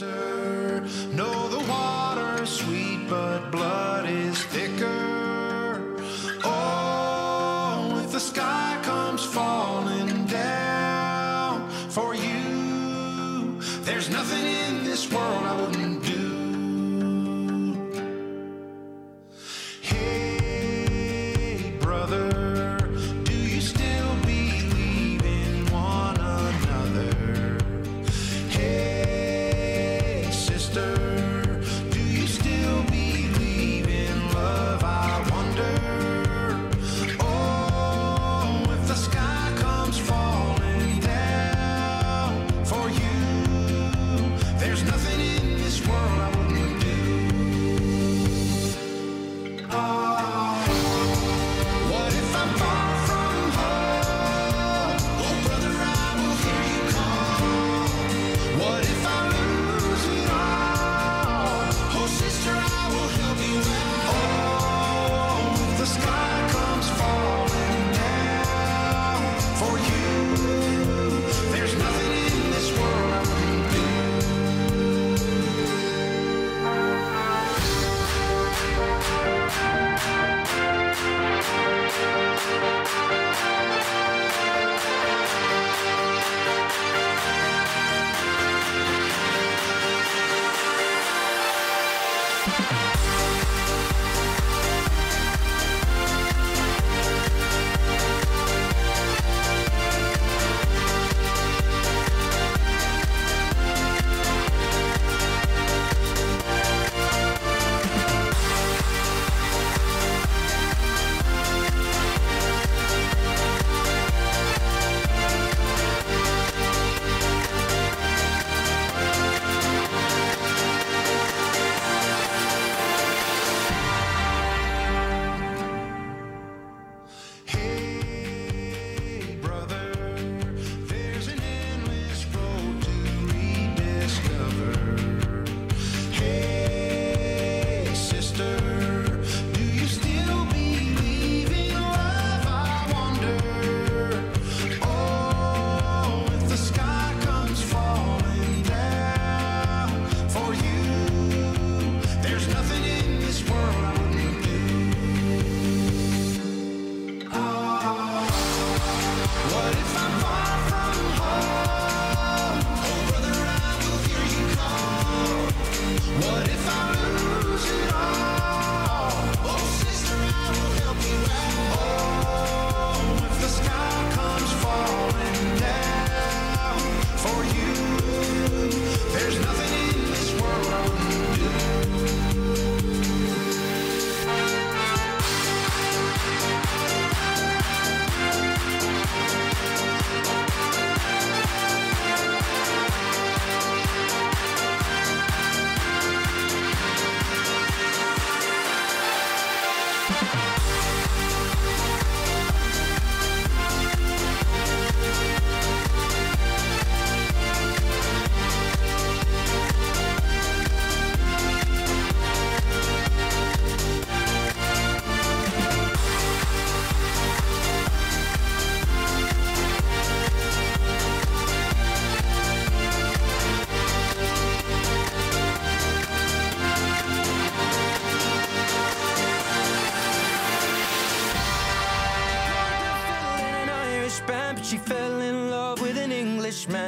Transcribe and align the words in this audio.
sister. 0.00 0.82
No, 1.12 1.48
the 1.48 1.58
water's 1.68 2.48
sweet, 2.48 3.00
but 3.08 3.50
blood 3.50 3.69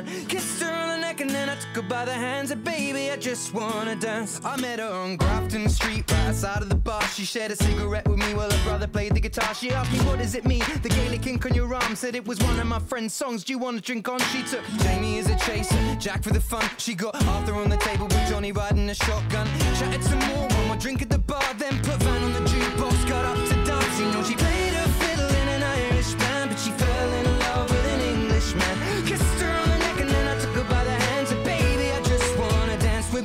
Englishman. 0.03 0.27
Kissed 0.29 0.63
her 0.63 0.73
on 0.73 0.89
the 0.89 0.99
neck 0.99 1.21
and 1.21 1.31
then 1.31 1.49
I 1.49 1.55
took 1.55 1.83
her 1.83 1.89
by 1.89 2.05
the 2.05 2.13
hands. 2.13 2.51
And 2.51 2.63
baby, 2.65 3.11
I 3.11 3.17
just 3.17 3.55
wanna 3.55 3.97
dance. 3.97 4.41
I 4.45 4.57
met 4.61 4.79
her 4.79 4.89
on 4.89 5.17
Grafton 5.17 5.69
Street, 5.69 6.11
right 6.11 6.29
outside 6.29 6.63
of 6.63 6.69
the 6.69 6.75
bar. 6.75 7.03
She 7.09 7.25
shared 7.25 7.51
a 7.53 7.57
cigarette 7.57 8.09
with 8.09 8.19
me 8.19 8.35
while 8.35 8.51
her 8.51 8.65
brother 8.65 8.87
played 8.87 9.15
the 9.15 9.21
guitar. 9.21 9.55
She 9.55 9.71
asked 9.71 9.93
me, 9.93 9.99
What 10.01 10.19
does 10.19 10.35
it 10.35 10.45
mean? 10.45 10.63
The 10.83 10.89
Gaelic 10.89 11.27
ink 11.27 11.47
on 11.47 11.55
your 11.55 11.73
arm 11.75 11.97
said 11.97 12.15
it 12.15 12.27
was 12.27 12.39
one 12.41 12.59
of 12.59 12.67
my 12.67 12.79
friend's 12.79 13.15
songs. 13.15 13.45
Do 13.45 13.53
you 13.53 13.59
wanna 13.59 13.81
drink 13.81 14.09
on? 14.09 14.19
She 14.33 14.43
took 14.43 14.65
Jamie 14.83 15.19
as 15.19 15.29
a 15.29 15.37
chaser, 15.39 15.79
Jack 15.99 16.23
for 16.23 16.31
the 16.31 16.41
fun. 16.41 16.65
She 16.79 16.95
got 16.95 17.15
Arthur 17.27 17.55
on 17.55 17.69
the 17.69 17.77
table 17.77 18.07
with 18.07 18.29
Johnny 18.29 18.53
riding 18.53 18.89
a 18.91 18.95
shotgun. 18.95 19.47
Chatted 19.79 20.05
some 20.05 20.19
more, 20.21 20.49
one 20.49 20.67
more 20.69 20.77
drink 20.77 21.03
at 21.03 21.11
the 21.11 21.19
bar, 21.19 21.43
then 21.59 21.77
put 21.83 22.03
Van 22.03 22.22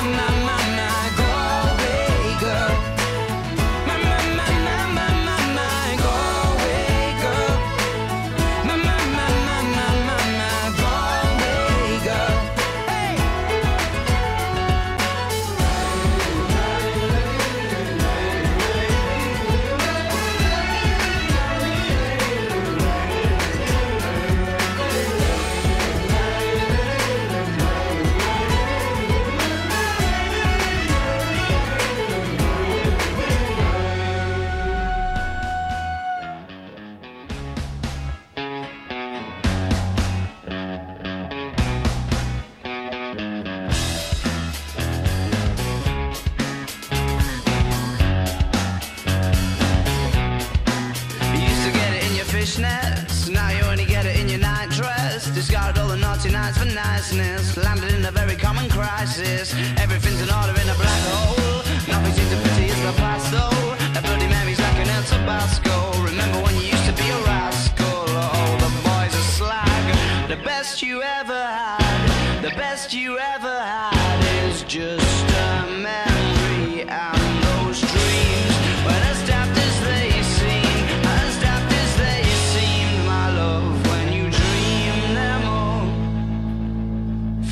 My, 0.00 0.06
my, 0.06 0.44
my, 0.46 0.49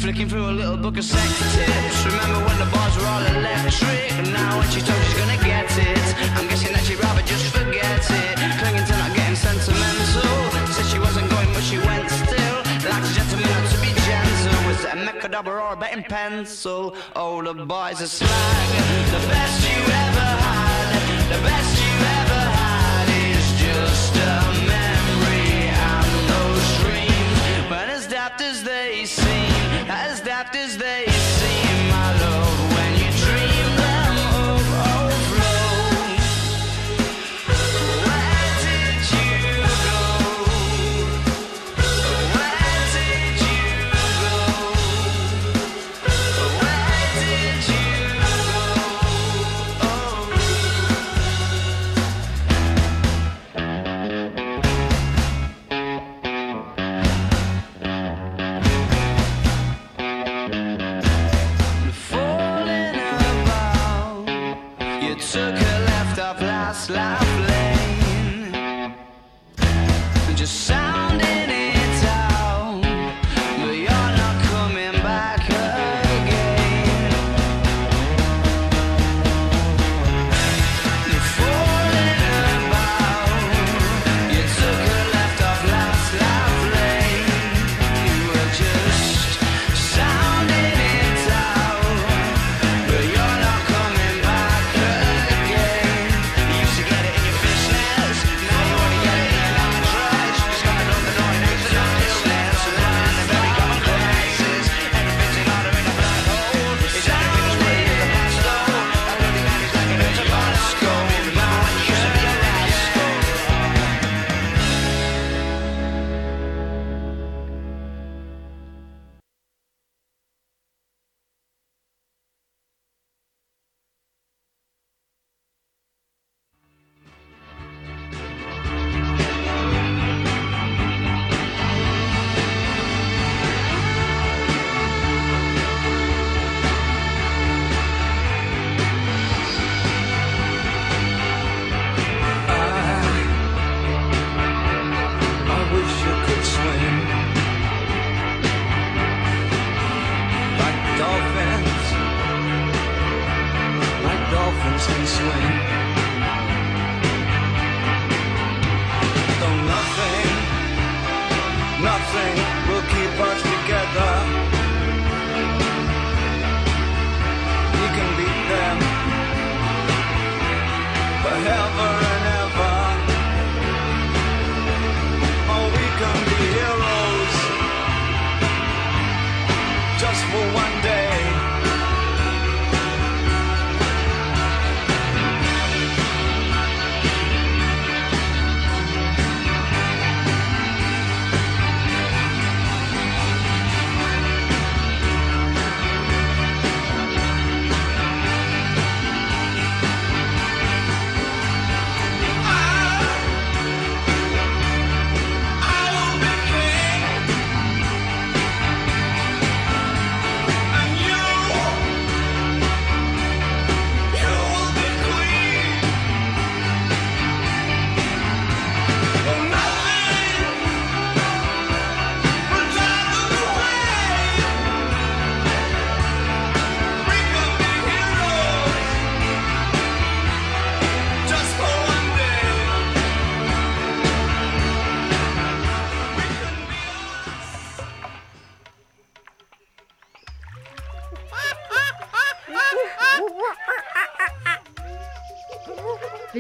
Flicking 0.09 0.27
through 0.27 0.49
a 0.49 0.57
little 0.57 0.79
book 0.79 0.97
of 0.97 1.05
sex 1.05 1.29
tips. 1.53 2.07
Remember 2.07 2.41
when 2.49 2.59
the 2.59 2.65
bars 2.73 2.97
were 2.97 3.05
all 3.05 3.21
electric? 3.21 4.09
Now 4.33 4.59
when 4.59 4.67
she's 4.71 4.83
told 4.83 4.99
she's 5.05 5.19
gonna 5.21 5.37
get 5.45 5.69
it, 5.77 6.01
I'm 6.33 6.49
guessing 6.49 6.73
that 6.73 6.83
she'd 6.87 6.99
rather 6.99 7.21
just 7.21 7.45
forget 7.55 8.01
it. 8.09 8.37
Clinging 8.57 8.87
to 8.89 8.97
not 8.97 9.15
getting 9.15 9.37
sentimental. 9.37 10.33
Said 10.73 10.87
she 10.87 10.99
wasn't 10.99 11.29
going, 11.29 11.53
but 11.53 11.63
she 11.63 11.77
went 11.77 12.09
still. 12.09 12.57
Like 12.89 13.05
a 13.05 13.13
gentleman, 13.13 13.53
not 13.53 13.69
to 13.69 13.79
be 13.85 13.93
gentle. 14.09 14.61
Was 14.65 14.81
it 14.81 14.97
a 14.97 14.97
Mechadabra 14.97 15.61
or 15.61 15.73
a 15.75 15.77
betting 15.77 16.05
pencil? 16.05 16.97
Oh, 17.15 17.43
the 17.43 17.53
boys 17.53 18.01
are 18.01 18.07
slag. 18.07 18.69
The 19.13 19.21
best 19.29 19.61
you 19.69 19.77
ever 19.77 20.29
had, 20.41 21.37
the 21.37 21.41
best 21.45 21.78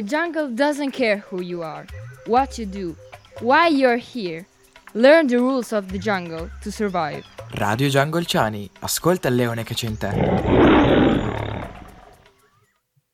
jungle 0.09 0.49
doesn't 0.49 0.93
care 0.93 1.23
who 1.31 1.43
you 1.43 1.63
are, 1.63 1.85
what 2.27 2.59
you 2.59 2.67
do, 2.67 2.97
why 3.41 3.69
you're 3.69 4.01
here. 4.01 4.47
Learn 4.95 5.27
the 5.27 5.37
rules 5.37 5.73
of 5.73 5.87
the 5.93 5.99
jungle 5.99 6.49
to 6.63 6.71
survive. 6.71 7.23
Radio 7.53 7.89
Giangolciani, 7.89 8.69
ascolta 8.81 9.29
il 9.29 9.35
leone 9.35 9.63
che 9.65 9.75
c'è 9.75 9.87
in 9.87 9.99
te. 9.99 10.09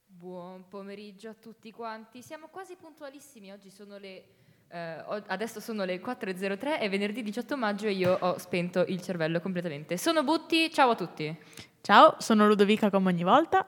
Buon 0.06 0.64
pomeriggio 0.68 1.30
a 1.30 1.34
tutti 1.34 1.72
quanti. 1.72 2.22
Siamo 2.22 2.46
quasi 2.48 2.76
puntualissimi. 2.76 3.50
Oggi 3.50 3.70
sono 3.70 3.98
le. 3.98 4.24
eh, 4.68 5.22
adesso 5.26 5.60
sono 5.60 5.84
le 5.84 6.00
4.03 6.00 6.78
è 6.78 6.88
venerdì 6.88 7.22
18 7.22 7.56
maggio 7.56 7.86
e 7.86 7.92
io 7.92 8.16
ho 8.18 8.38
spento 8.38 8.84
il 8.86 9.00
cervello 9.02 9.40
completamente. 9.40 9.96
Sono 9.96 10.22
Butti, 10.22 10.72
ciao 10.72 10.90
a 10.90 10.94
tutti. 10.94 11.36
Ciao, 11.80 12.14
sono 12.18 12.46
Ludovica 12.46 12.88
come 12.88 13.10
ogni 13.10 13.24
volta. 13.24 13.66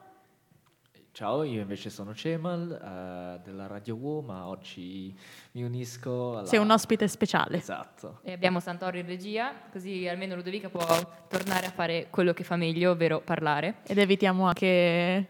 Ciao, 1.16 1.44
io 1.44 1.62
invece 1.62 1.88
sono 1.88 2.14
Cemal 2.14 2.70
eh, 2.70 3.40
della 3.42 3.66
Radio 3.66 3.94
WO, 3.94 4.20
ma 4.20 4.48
oggi 4.48 5.16
mi 5.52 5.62
unisco 5.62 6.36
alla... 6.36 6.46
Sei 6.46 6.58
un 6.58 6.70
ospite 6.70 7.08
speciale. 7.08 7.56
Esatto. 7.56 8.18
E 8.22 8.32
abbiamo 8.32 8.60
Santoro 8.60 8.98
in 8.98 9.06
regia, 9.06 9.50
così 9.72 10.06
almeno 10.06 10.34
Ludovica 10.34 10.68
può 10.68 10.84
tornare 11.26 11.64
a 11.64 11.70
fare 11.70 12.08
quello 12.10 12.34
che 12.34 12.44
fa 12.44 12.56
meglio, 12.56 12.90
ovvero 12.90 13.22
parlare. 13.22 13.76
Ed 13.86 13.96
evitiamo 13.96 14.44
anche 14.44 15.26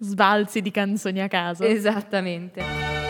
sbalzi 0.00 0.60
di 0.60 0.70
canzoni 0.70 1.22
a 1.22 1.28
caso. 1.28 1.64
Esattamente. 1.64 3.05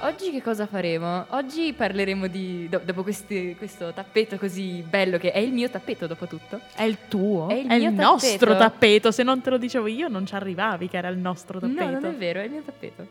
Oggi 0.00 0.30
che 0.30 0.42
cosa 0.42 0.66
faremo? 0.66 1.24
Oggi 1.30 1.72
parleremo 1.72 2.26
di. 2.26 2.68
do- 2.68 2.80
dopo 2.84 3.02
questi- 3.02 3.54
questo 3.56 3.92
tappeto 3.92 4.36
così 4.36 4.84
bello, 4.86 5.16
che 5.16 5.32
è 5.32 5.38
il 5.38 5.52
mio 5.52 5.70
tappeto 5.70 6.06
dopo 6.06 6.26
tutto. 6.26 6.60
È 6.74 6.82
il 6.82 6.98
tuo? 7.08 7.48
È 7.48 7.54
il 7.54 7.66
È 7.66 7.74
il 7.74 7.92
nostro 7.92 8.52
tappeto. 8.52 8.56
tappeto. 8.58 9.10
Se 9.10 9.22
non 9.22 9.40
te 9.40 9.50
lo 9.50 9.56
dicevo 9.58 9.86
io, 9.86 10.08
non 10.08 10.26
ci 10.26 10.34
arrivavi 10.34 10.88
che 10.88 10.98
era 10.98 11.08
il 11.08 11.16
nostro 11.16 11.58
tappeto. 11.58 11.84
No, 11.84 11.90
non 11.90 12.04
è 12.04 12.12
vero, 12.14 12.40
è 12.40 12.44
il 12.44 12.50
mio 12.50 12.62
tappeto. 12.62 13.06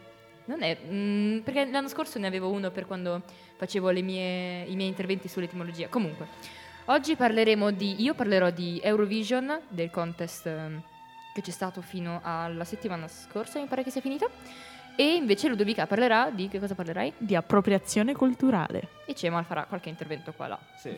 Non 0.45 0.61
è. 0.61 0.77
mm, 0.87 1.39
perché 1.39 1.65
l'anno 1.65 1.87
scorso 1.87 2.19
ne 2.19 2.27
avevo 2.27 2.49
uno 2.51 2.69
per 2.69 2.85
quando 2.85 3.23
facevo 3.57 3.89
le 3.89 4.01
mie- 4.03 4.63
i 4.65 4.75
miei 4.75 4.87
interventi 4.89 5.27
sull'etimologia. 5.27 5.87
Comunque, 5.87 6.27
oggi 6.85 7.15
parleremo 7.15 7.71
di. 7.71 8.03
Io 8.03 8.13
parlerò 8.13 8.51
di 8.51 8.79
Eurovision, 8.81 9.59
del 9.69 9.89
contest 9.89 10.45
ehm, 10.45 10.81
che 11.33 11.41
c'è 11.41 11.51
stato 11.51 11.81
fino 11.81 12.19
alla 12.23 12.63
settimana 12.63 13.07
scorsa, 13.07 13.59
mi 13.59 13.65
pare 13.65 13.83
che 13.83 13.89
sia 13.89 14.01
finito. 14.01 14.29
E 14.95 15.15
invece 15.15 15.47
Ludovica 15.49 15.85
parlerà 15.87 16.29
di. 16.29 16.47
Che 16.47 16.59
cosa 16.59 16.73
parlerai? 16.73 17.13
Di 17.17 17.35
appropriazione 17.35 18.13
culturale. 18.13 18.89
E 19.05 19.13
Cemal 19.13 19.43
farà 19.43 19.65
qualche 19.65 19.89
intervento 19.89 20.31
qua 20.33 20.47
là. 20.47 20.59
Sì. 20.77 20.95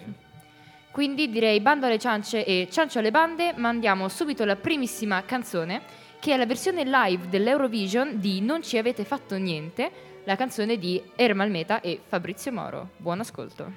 Quindi 0.92 1.30
direi 1.30 1.60
bando 1.60 1.86
alle 1.86 2.00
ciance 2.00 2.44
e 2.44 2.68
ciancio 2.72 3.00
alle 3.00 3.12
bande, 3.12 3.54
mandiamo 3.56 4.08
subito 4.08 4.46
la 4.46 4.56
primissima 4.56 5.24
canzone, 5.26 5.82
che 6.20 6.34
è 6.34 6.38
la 6.38 6.46
versione 6.46 6.84
live 6.84 7.30
dell'Eurovision 7.30 8.20
di 8.20 8.42
Non 8.42 8.64
ci 8.64 8.78
avete 8.78 9.04
fatto 9.04 9.36
niente, 9.38 9.92
la 10.24 10.36
canzone 10.36 10.78
di 10.78 11.02
Ermal 11.16 11.52
Meta 11.52 11.82
e 11.82 12.00
Fabrizio 12.06 12.52
Moro. 12.52 12.90
Buon 12.98 13.20
ascolto. 13.20 13.72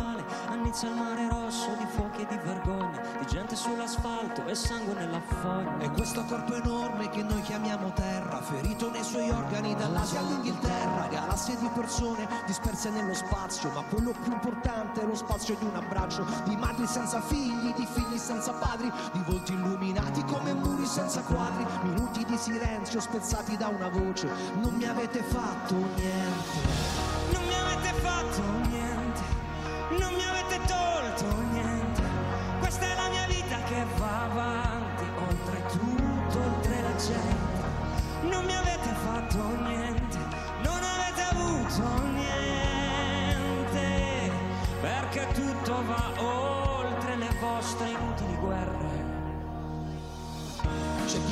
Funerale 0.00 0.24
A 0.48 0.54
il 0.54 0.94
mare 0.94 1.28
rosso 1.28 1.74
di 1.76 1.86
fuochi 1.86 2.22
e 2.22 2.26
di 2.26 2.36
vergogna 2.42 3.00
Di 3.18 3.26
gente 3.26 3.56
sull'asfalto 3.56 4.46
e 4.46 4.54
sangue 4.54 4.94
nella 4.94 5.20
fogna 5.20 5.78
E 5.80 5.90
questo 5.90 6.24
corpo 6.24 6.54
enorme 6.54 7.10
che 7.10 7.22
noi 7.22 7.40
chiamiamo 7.42 7.92
terra, 7.92 8.40
ferito 8.40 8.90
nei 8.90 9.02
suoi 9.02 9.30
organi 9.30 9.74
dall'Asia 9.74 10.20
all'Inghilterra, 10.20 11.08
galassie 11.08 11.56
di 11.58 11.68
persone 11.74 12.28
disperse 12.46 12.90
nello 12.90 13.14
spazio, 13.14 13.70
ma 13.70 13.82
quello 13.82 14.12
più 14.22 14.32
importante 14.32 15.02
è 15.02 15.04
lo 15.04 15.14
spazio 15.14 15.56
di 15.56 15.64
un 15.64 15.74
abbraccio, 15.74 16.24
di 16.44 16.56
madri 16.56 16.86
senza 16.86 17.20
figli, 17.20 17.72
di 17.74 17.86
figli 17.86 18.18
senza 18.18 18.52
padri, 18.52 18.90
di 19.12 19.22
volti 19.26 19.52
illuminati 19.52 20.24
come 20.24 20.52
muri 20.52 20.86
senza 20.86 21.20
quadri, 21.22 21.66
minuti 21.82 22.24
di 22.24 22.36
silenzio 22.36 23.00
spezzati 23.00 23.56
da 23.56 23.68
una 23.68 23.88
voce, 23.88 24.28
non 24.60 24.74
mi 24.74 24.84
avete 24.84 25.22
fatto 25.22 25.74
niente. 25.74 26.99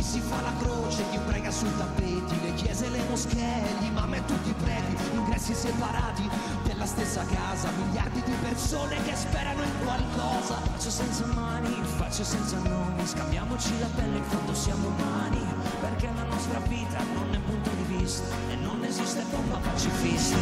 Si 0.09 0.21
fa 0.21 0.41
la 0.41 0.55
croce, 0.59 1.05
chi 1.11 1.19
prega 1.27 1.51
sui 1.51 1.71
tappeti, 1.77 2.41
le 2.41 2.55
chiese, 2.55 2.89
le 2.89 3.03
moschee, 3.11 3.63
gli 3.79 3.85
imam 3.85 4.15
e 4.15 4.25
tutti 4.25 4.49
i 4.49 4.55
preti, 4.55 4.97
ingressi 5.13 5.53
separati 5.53 6.27
della 6.65 6.87
stessa 6.87 7.23
casa, 7.27 7.69
miliardi 7.77 8.23
di 8.23 8.33
persone 8.41 8.97
che 9.03 9.15
sperano 9.15 9.63
in 9.63 9.85
qualcosa. 9.85 10.55
Faccio 10.65 10.89
senza 10.89 11.27
mani, 11.27 11.83
faccio 11.99 12.25
senza 12.25 12.57
nomi, 12.57 13.07
scambiamoci 13.07 13.79
la 13.81 13.89
pelle, 13.95 14.17
in 14.17 14.25
fondo 14.25 14.55
siamo 14.55 14.89
umani, 14.89 15.45
perché 15.81 16.09
la 16.15 16.25
nostra 16.25 16.59
vita 16.61 17.01
non 17.13 17.35
è 17.35 17.39
punto 17.41 17.69
di 17.69 17.97
vista 17.99 18.35
e 18.49 18.55
non 18.57 18.83
esiste 18.85 19.23
bomba 19.31 19.59
pacifista. 19.59 20.39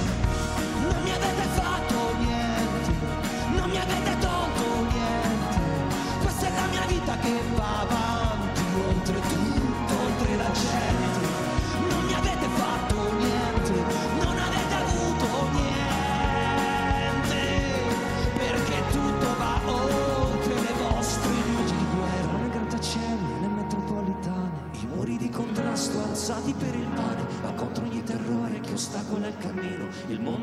Non 0.80 1.02
mi 1.02 1.10
avete 1.10 1.46
fatto 1.54 2.14
niente, 2.20 2.92
non 3.56 3.68
mi 3.68 3.78
avete 3.78 4.18
tolto 4.20 4.64
niente. 4.92 5.58
Questa 6.22 6.46
è 6.46 6.54
la 6.54 6.66
mia 6.66 6.86
vita 6.86 7.18
che 7.18 7.42
va 7.56 7.80
avanti, 7.80 8.05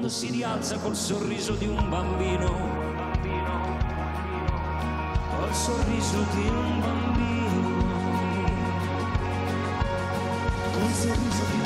si 0.10 0.30
rialza 0.32 0.78
col 0.80 0.96
sorriso 0.96 1.54
di 1.54 1.68
un 1.68 1.90
bambino. 1.90 2.48
Col 5.30 5.54
sorriso 5.54 6.26
di 6.34 6.48
un 6.48 6.80
bambino. 6.80 7.72
Col 10.72 10.92
sorriso 10.92 11.44
di 11.46 11.54
un 11.54 11.58
bambino. 11.58 11.63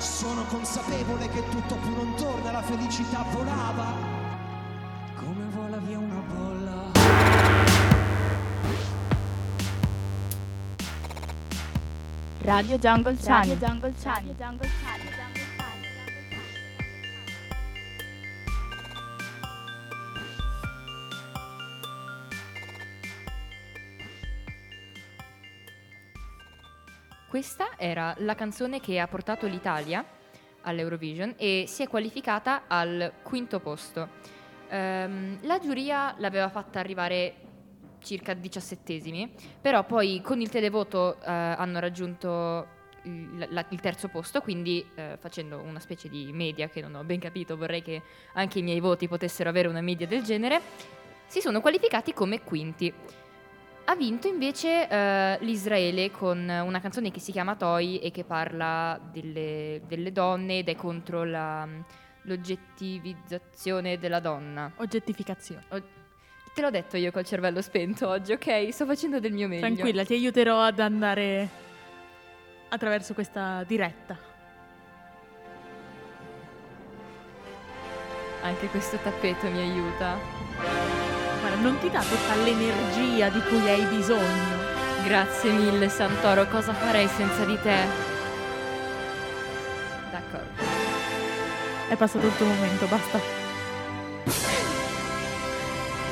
Sono 0.00 0.44
consapevole 0.44 1.28
che 1.28 1.46
tutto 1.50 1.74
più 1.76 1.94
non 1.94 2.14
torna, 2.14 2.52
la 2.52 2.62
felicità 2.62 3.22
volava. 3.32 3.92
Come 5.14 5.44
vola 5.50 5.76
via 5.76 5.98
una 5.98 6.22
bolla. 6.32 6.90
Radio 12.38 12.78
Jungle 12.78 13.16
Channel. 13.16 13.58
Radio 13.58 13.66
Jungle 13.66 13.94
Channel. 14.00 14.79
Questa 27.30 27.76
era 27.76 28.12
la 28.18 28.34
canzone 28.34 28.80
che 28.80 28.98
ha 28.98 29.06
portato 29.06 29.46
l'Italia 29.46 30.04
all'Eurovision 30.62 31.34
e 31.36 31.62
si 31.68 31.84
è 31.84 31.86
qualificata 31.86 32.62
al 32.66 33.12
quinto 33.22 33.60
posto. 33.60 34.08
Ehm, 34.68 35.38
la 35.42 35.60
giuria 35.60 36.16
l'aveva 36.18 36.48
fatta 36.48 36.80
arrivare 36.80 37.34
circa 38.00 38.34
diciassettesimi, 38.34 39.32
però 39.60 39.84
poi 39.84 40.20
con 40.24 40.40
il 40.40 40.48
televoto 40.48 41.20
eh, 41.20 41.30
hanno 41.30 41.78
raggiunto 41.78 42.66
il, 43.02 43.46
la- 43.48 43.64
il 43.68 43.80
terzo 43.80 44.08
posto, 44.08 44.40
quindi 44.40 44.84
eh, 44.96 45.16
facendo 45.16 45.60
una 45.60 45.78
specie 45.78 46.08
di 46.08 46.32
media 46.32 46.68
che 46.68 46.80
non 46.80 46.96
ho 46.96 47.04
ben 47.04 47.20
capito, 47.20 47.56
vorrei 47.56 47.80
che 47.80 48.02
anche 48.32 48.58
i 48.58 48.62
miei 48.62 48.80
voti 48.80 49.06
potessero 49.06 49.48
avere 49.48 49.68
una 49.68 49.80
media 49.80 50.08
del 50.08 50.24
genere, 50.24 50.60
si 51.28 51.40
sono 51.40 51.60
qualificati 51.60 52.12
come 52.12 52.42
quinti. 52.42 52.92
Ha 53.90 53.96
vinto 53.96 54.28
invece 54.28 54.88
eh, 54.88 55.36
l'Israele 55.40 56.12
con 56.12 56.38
una 56.48 56.80
canzone 56.80 57.10
che 57.10 57.18
si 57.18 57.32
chiama 57.32 57.56
Toy 57.56 57.96
e 57.96 58.12
che 58.12 58.22
parla 58.22 58.96
delle, 59.10 59.80
delle 59.88 60.12
donne 60.12 60.58
ed 60.58 60.68
è 60.68 60.76
contro 60.76 61.24
la- 61.24 61.66
l'oggettivizzazione 62.22 63.98
della 63.98 64.20
donna. 64.20 64.70
Oggettificazione. 64.76 65.64
O- 65.70 65.82
te 66.54 66.60
l'ho 66.60 66.70
detto 66.70 66.96
io 66.98 67.10
col 67.10 67.24
cervello 67.24 67.60
spento 67.60 68.06
oggi, 68.06 68.30
ok? 68.30 68.72
Sto 68.72 68.86
facendo 68.86 69.18
del 69.18 69.32
mio 69.32 69.48
meglio. 69.48 69.62
Tranquilla, 69.62 70.04
ti 70.04 70.12
aiuterò 70.12 70.62
ad 70.62 70.78
andare 70.78 71.48
attraverso 72.68 73.12
questa 73.12 73.64
diretta. 73.64 74.16
Anche 78.42 78.68
questo 78.68 78.98
tappeto 78.98 79.50
mi 79.50 79.58
aiuta. 79.58 81.19
Guarda, 81.50 81.68
non 81.68 81.78
ti 81.80 81.90
dà 81.90 82.00
tutta 82.00 82.36
l'energia 82.36 83.28
di 83.28 83.40
cui 83.42 83.68
hai 83.68 83.84
bisogno. 83.86 84.58
Grazie 85.04 85.50
mille, 85.50 85.88
Santoro. 85.88 86.46
Cosa 86.46 86.72
farei 86.72 87.08
senza 87.08 87.44
di 87.44 87.58
te? 87.60 87.76
D'accordo. 90.12 90.62
È 91.88 91.96
passato 91.96 92.26
il 92.26 92.36
tuo 92.36 92.46
momento, 92.46 92.86
basta. 92.86 93.18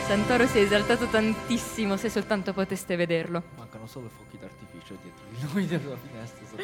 Santoro 0.07 0.47
si 0.47 0.59
è 0.59 0.63
esaltato 0.63 1.07
tantissimo 1.07 1.97
se 1.97 2.09
soltanto 2.09 2.53
poteste 2.53 2.97
vederlo. 2.97 3.43
Mancano 3.57 3.87
solo 3.87 4.09
fuochi 4.09 4.39
d'artificio 4.39 4.97
dietro 5.03 5.25
di 5.29 5.53
noi 5.53 5.67
della 5.69 5.97
finestra. 5.97 6.57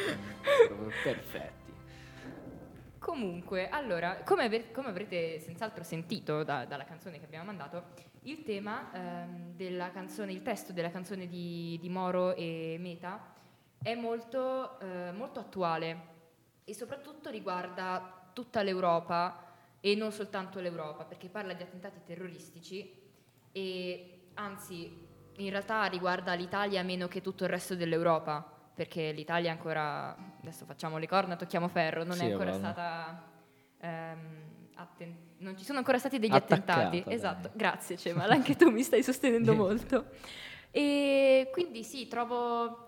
Perfetti. 1.02 1.63
Comunque, 3.04 3.68
allora, 3.68 4.22
come, 4.22 4.44
ave- 4.44 4.72
come 4.72 4.88
avrete 4.88 5.38
senz'altro 5.38 5.84
sentito 5.84 6.42
da- 6.42 6.64
dalla 6.64 6.84
canzone 6.84 7.18
che 7.18 7.26
abbiamo 7.26 7.44
mandato, 7.44 7.88
il 8.22 8.42
tema 8.44 8.90
ehm, 8.94 9.52
della 9.54 9.90
canzone, 9.90 10.32
il 10.32 10.40
testo 10.40 10.72
della 10.72 10.90
canzone 10.90 11.26
di, 11.26 11.78
di 11.82 11.90
Moro 11.90 12.34
e 12.34 12.78
Meta 12.80 13.34
è 13.82 13.94
molto, 13.94 14.80
eh, 14.80 15.12
molto 15.12 15.38
attuale 15.38 16.12
e 16.64 16.72
soprattutto 16.72 17.28
riguarda 17.28 18.30
tutta 18.32 18.62
l'Europa 18.62 19.52
e 19.80 19.94
non 19.94 20.10
soltanto 20.10 20.58
l'Europa, 20.60 21.04
perché 21.04 21.28
parla 21.28 21.52
di 21.52 21.62
attentati 21.62 22.00
terroristici 22.06 22.90
e 23.52 24.28
anzi 24.32 25.06
in 25.36 25.50
realtà 25.50 25.84
riguarda 25.84 26.32
l'Italia 26.32 26.82
meno 26.82 27.06
che 27.08 27.20
tutto 27.20 27.44
il 27.44 27.50
resto 27.50 27.74
dell'Europa, 27.74 28.53
perché 28.74 29.12
l'Italia 29.12 29.50
è 29.50 29.52
ancora, 29.52 30.16
adesso 30.40 30.64
facciamo 30.64 30.98
le 30.98 31.06
corna, 31.06 31.36
tocchiamo 31.36 31.68
ferro, 31.68 32.02
non 32.04 32.16
Sì, 32.16 32.26
è 32.26 32.30
ancora 32.32 32.50
guarda. 32.50 32.72
stata... 32.72 33.22
ehm, 33.80 34.42
atten- 34.74 35.16
non 35.38 35.56
ci 35.56 35.64
sono 35.64 35.78
ancora 35.78 35.98
stati 35.98 36.18
degli 36.18 36.32
Attaccata, 36.32 36.72
attentati. 36.74 37.02
dai. 37.04 37.14
Esatto, 37.14 37.50
grazie 37.54 37.96
Cemal, 37.96 38.30
anche 38.32 38.56
tu 38.56 38.70
mi 38.70 38.82
stai 38.82 39.02
sostenendo 39.02 39.54
molto. 39.54 40.06
E 40.70 41.48
quindi 41.52 41.84
sì, 41.84 42.08
trovo... 42.08 42.86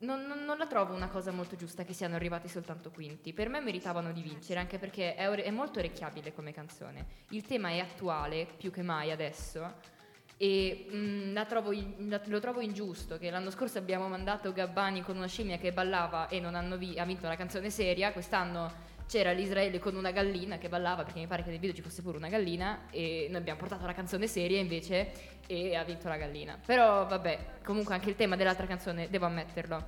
Non, 0.00 0.26
non- 0.26 0.44
non 0.44 0.58
la 0.58 0.66
trovo 0.66 0.92
una 0.92 1.08
cosa 1.08 1.30
molto 1.32 1.56
giusta 1.56 1.82
che 1.84 1.94
siano 1.94 2.16
arrivati 2.16 2.48
soltanto 2.48 2.90
quinti. 2.90 3.32
Per 3.32 3.48
me 3.48 3.60
meritavano 3.60 4.12
di 4.12 4.20
vincere, 4.20 4.60
anche 4.60 4.78
perché 4.78 5.14
è, 5.14 5.26
ore- 5.30 5.44
è 5.44 5.50
molto 5.50 5.78
orecchiabile 5.78 6.34
come 6.34 6.52
canzone. 6.52 7.06
Il 7.30 7.46
tema 7.46 7.70
è 7.70 7.78
attuale 7.78 8.46
più 8.58 8.70
che 8.70 8.82
mai 8.82 9.10
adesso. 9.10 9.94
E 10.38 10.86
mm, 10.92 11.32
la 11.32 11.46
trovo 11.46 11.72
lo 11.72 12.40
trovo 12.40 12.60
ingiusto 12.60 13.16
che 13.16 13.30
l'anno 13.30 13.50
scorso 13.50 13.78
abbiamo 13.78 14.06
mandato 14.06 14.52
Gabbani 14.52 15.00
con 15.02 15.16
una 15.16 15.26
scimmia 15.26 15.56
che 15.56 15.72
ballava 15.72 16.28
e 16.28 16.40
non 16.40 16.76
vi- 16.78 16.98
ha 16.98 17.04
vinto 17.04 17.26
la 17.26 17.36
canzone 17.36 17.70
seria. 17.70 18.12
Quest'anno 18.12 18.94
c'era 19.08 19.32
l'Israele 19.32 19.78
con 19.78 19.94
una 19.94 20.10
gallina 20.10 20.58
che 20.58 20.68
ballava 20.68 21.04
perché 21.04 21.20
mi 21.20 21.26
pare 21.26 21.42
che 21.42 21.50
nel 21.50 21.58
video 21.58 21.74
ci 21.74 21.82
fosse 21.82 22.02
pure 22.02 22.18
una 22.18 22.28
gallina 22.28 22.86
e 22.90 23.28
noi 23.30 23.38
abbiamo 23.40 23.58
portato 23.58 23.86
la 23.86 23.94
canzone 23.94 24.26
seria 24.26 24.58
invece 24.58 25.12
e 25.46 25.74
ha 25.76 25.84
vinto 25.84 26.08
la 26.08 26.16
gallina. 26.16 26.58
Però 26.64 27.06
vabbè, 27.06 27.38
comunque 27.64 27.94
anche 27.94 28.10
il 28.10 28.16
tema 28.16 28.36
dell'altra 28.36 28.66
canzone, 28.66 29.08
devo 29.08 29.26
ammetterlo, 29.26 29.84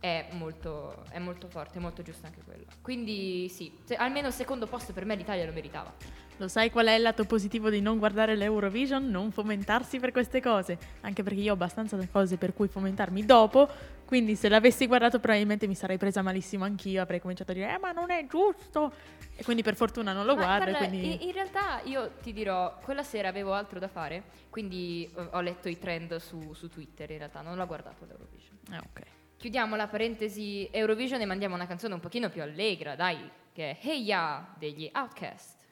è 0.00 0.28
molto, 0.32 1.04
è 1.10 1.18
molto 1.18 1.48
forte, 1.48 1.78
è 1.78 1.80
molto 1.80 2.02
giusto 2.02 2.26
anche 2.26 2.40
quello. 2.44 2.64
Quindi 2.82 3.48
sì, 3.48 3.76
se- 3.84 3.96
almeno 3.96 4.28
il 4.28 4.32
secondo 4.32 4.66
posto 4.66 4.92
per 4.92 5.04
me 5.04 5.14
l'Italia 5.16 5.44
lo 5.44 5.52
meritava. 5.52 5.92
Lo 6.40 6.46
sai 6.46 6.70
qual 6.70 6.86
è 6.86 6.92
il 6.92 7.02
lato 7.02 7.24
positivo 7.24 7.68
di 7.68 7.80
non 7.80 7.98
guardare 7.98 8.36
l'Eurovision? 8.36 9.10
Non 9.10 9.32
fomentarsi 9.32 9.98
per 9.98 10.12
queste 10.12 10.40
cose. 10.40 10.78
Anche 11.00 11.24
perché 11.24 11.40
io 11.40 11.50
ho 11.50 11.54
abbastanza 11.54 11.98
cose 12.12 12.36
per 12.36 12.54
cui 12.54 12.68
fomentarmi 12.68 13.24
dopo. 13.24 13.68
Quindi 14.04 14.36
se 14.36 14.48
l'avessi 14.48 14.86
guardato 14.86 15.18
probabilmente 15.18 15.66
mi 15.66 15.74
sarei 15.74 15.98
presa 15.98 16.22
malissimo 16.22 16.64
anch'io. 16.64 17.02
Avrei 17.02 17.20
cominciato 17.20 17.50
a 17.50 17.54
dire, 17.54 17.74
eh 17.74 17.78
ma 17.78 17.90
non 17.90 18.12
è 18.12 18.24
giusto. 18.28 18.92
E 19.34 19.42
quindi 19.42 19.64
per 19.64 19.74
fortuna 19.74 20.12
non 20.12 20.26
lo 20.26 20.36
Ma 20.36 20.44
guardo. 20.44 20.70
guarda, 20.70 20.86
quindi... 20.86 21.12
in, 21.12 21.28
in 21.28 21.32
realtà 21.32 21.80
io 21.82 22.12
ti 22.22 22.32
dirò, 22.32 22.78
quella 22.84 23.02
sera 23.02 23.26
avevo 23.26 23.52
altro 23.52 23.80
da 23.80 23.88
fare, 23.88 24.22
quindi 24.48 25.10
ho 25.14 25.40
letto 25.40 25.68
i 25.68 25.76
trend 25.78 26.16
su, 26.18 26.54
su 26.54 26.68
Twitter 26.68 27.10
in 27.10 27.18
realtà, 27.18 27.40
non 27.40 27.56
l'ho 27.56 27.66
guardato 27.66 28.04
l'Eurovision. 28.04 28.58
Ah, 28.70 28.82
ok. 28.88 29.02
Chiudiamo 29.38 29.76
la 29.76 29.86
parentesi 29.86 30.68
Eurovision 30.72 31.20
e 31.20 31.24
mandiamo 31.24 31.54
una 31.54 31.68
canzone 31.68 31.94
un 31.94 32.00
pochino 32.00 32.28
più 32.28 32.42
allegra, 32.42 32.96
dai, 32.96 33.30
che 33.52 33.70
è 33.70 33.78
Hey 33.80 34.02
Ya 34.02 34.52
degli 34.58 34.90
Outcast. 34.92 35.64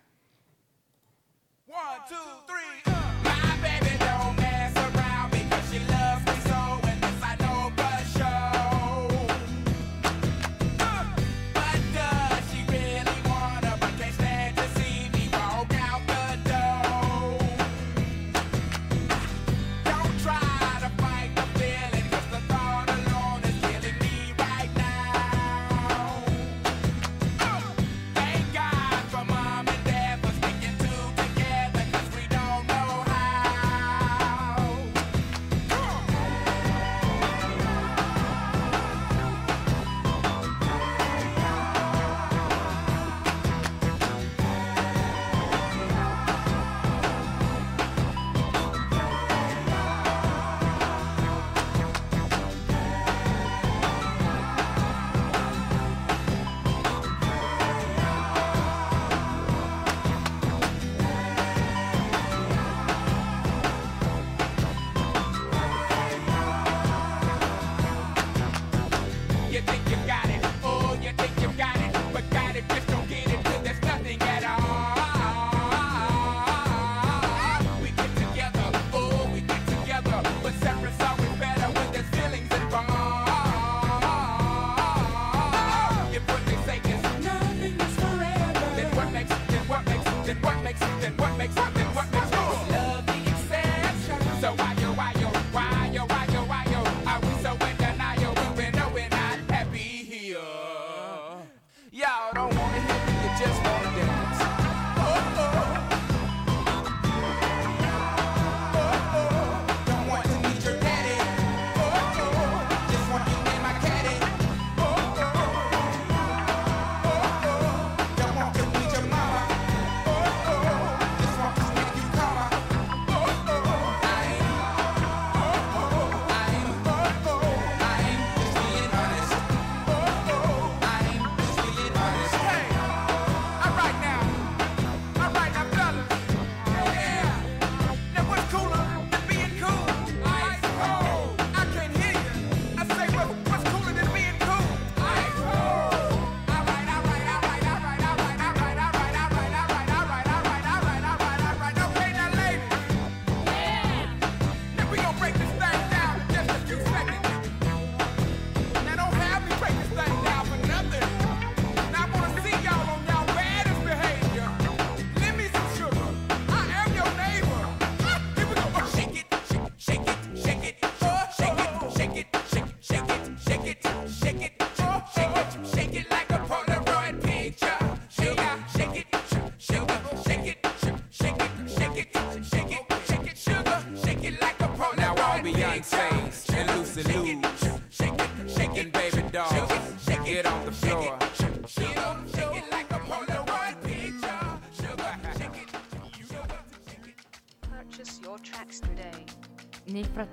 One, 1.66 2.04
two, 2.06 2.44
three. 2.46 2.82
My 3.24 3.60
baby 3.60 3.95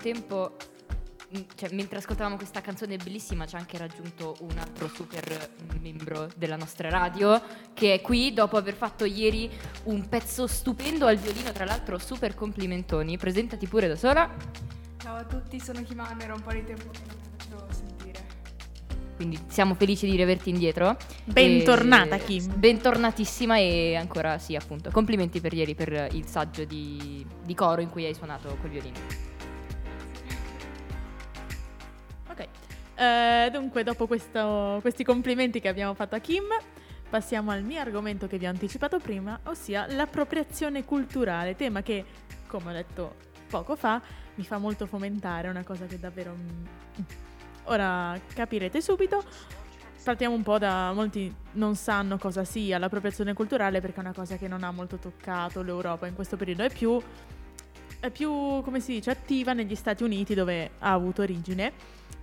Frattempo, 0.04 0.58
mm, 1.34 1.42
cioè, 1.56 1.70
mentre 1.72 2.00
ascoltavamo 2.00 2.36
questa 2.36 2.60
canzone 2.60 2.98
bellissima, 2.98 3.46
ci 3.46 3.56
ha 3.56 3.58
anche 3.58 3.78
raggiunto 3.78 4.36
un 4.42 4.58
altro 4.58 4.90
super 4.90 5.50
membro 5.80 6.28
della 6.36 6.58
nostra 6.58 6.90
radio 6.90 7.42
che 7.74 7.94
è 7.94 8.02
qui 8.02 8.34
dopo 8.34 8.58
aver 8.58 8.74
fatto 8.74 9.06
ieri 9.06 9.50
un 9.84 10.10
pezzo 10.10 10.46
stupendo 10.46 11.06
al 11.06 11.16
violino, 11.16 11.54
tra 11.54 11.64
l'altro 11.64 11.98
super 12.00 12.36
complimentoni. 12.36 13.18
Presentati 13.18 13.66
pure 13.66 13.88
da 13.88 13.96
sola. 13.96 14.30
Ciao 14.98 15.16
a 15.16 15.24
tutti, 15.24 15.58
sono 15.62 15.82
Kimano, 15.84 16.22
era 16.22 16.34
un 16.34 16.42
po' 16.42 16.52
di 16.52 16.66
tempo 16.66 16.90
che 16.90 17.00
non 17.08 17.16
mi 17.16 17.38
facevo 17.38 17.68
sentire. 17.72 18.26
Quindi 19.16 19.40
siamo 19.48 19.74
felici 19.76 20.06
di 20.06 20.18
riaverti 20.18 20.50
indietro. 20.50 20.98
Bentornata, 21.24 22.18
E- 22.18 22.26
Kim. 22.26 22.60
Bentornatissima 22.60 23.56
e 23.56 23.96
ancora 23.96 24.38
sì, 24.38 24.54
appunto. 24.58 24.92
Complimenti 24.92 25.40
per 25.40 25.54
ieri 25.54 25.76
per 25.76 26.10
il 26.12 26.26
saggio 26.26 26.66
di, 26.66 27.26
di 27.42 27.54
coro 27.56 27.80
in 27.80 27.90
cui 27.90 28.04
hai 28.04 28.14
suonato 28.14 28.58
col 28.60 28.70
violino. 28.70 29.32
Eh, 32.96 33.50
dunque 33.52 33.84
dopo 33.84 34.08
questo- 34.08 34.80
questi 34.82 35.04
complimenti 35.04 35.60
che 35.60 35.68
abbiamo 35.68 35.94
fatto 35.94 36.16
a 36.16 36.20
Kim, 36.20 36.46
passiamo 37.10 37.52
al 37.52 37.64
mio 37.64 37.80
argomento 37.80 38.28
che 38.28 38.38
vi 38.38 38.46
ho 38.46 38.50
anticipato 38.50 39.00
prima, 39.00 39.40
ossia 39.46 39.86
l'appropriazione 39.90 40.84
culturale, 40.84 41.56
tema 41.56 41.82
che, 41.82 42.06
come 42.48 42.72
ho 42.72 42.74
detto 42.74 43.16
poco 43.50 43.76
fa, 43.76 44.02
mi 44.36 44.44
fa 44.44 44.58
molto 44.58 44.86
fomentare, 44.86 45.48
una 45.48 45.64
cosa 45.64 45.86
che 45.86 46.00
davvero... 46.00 46.36
Ora 47.66 48.20
capirete 48.34 48.82
subito. 48.82 49.24
Partiamo 50.04 50.36
un 50.36 50.44
po' 50.44 50.58
da 50.58 50.92
molti 50.92 51.34
non 51.54 51.76
sanno 51.76 52.18
cosa 52.18 52.44
sia 52.44 52.78
l'appropriazione 52.78 53.34
culturale 53.34 53.80
perché 53.80 53.98
è 53.98 54.00
una 54.02 54.12
cosa 54.12 54.36
che 54.36 54.50
non 54.50 54.64
ha 54.64 54.72
molto 54.72 54.98
toccato 54.98 55.62
l'Europa 55.62 56.08
in 56.08 56.14
questo 56.14 56.36
periodo, 56.36 56.64
è 56.64 56.70
più 56.70 57.02
è 58.02 58.10
più, 58.10 58.30
come 58.64 58.82
si 58.82 58.92
dice, 58.96 59.12
attiva 59.12 59.54
negli 59.54 59.76
Stati 59.76 60.04
Uniti 60.04 60.34
dove 60.34 60.72
ha 60.80 60.92
avuto 60.92 61.22
origine. 61.22 61.72